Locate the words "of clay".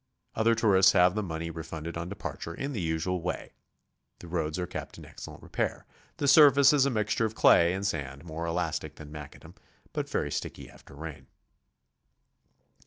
7.25-7.71